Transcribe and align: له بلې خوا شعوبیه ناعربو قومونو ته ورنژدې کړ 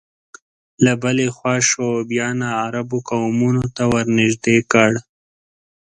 له 0.83 0.93
بلې 1.01 1.27
خوا 1.35 1.55
شعوبیه 1.67 2.27
ناعربو 2.41 2.97
قومونو 3.09 3.63
ته 3.75 3.83
ورنژدې 3.93 4.57
کړ 4.71 4.91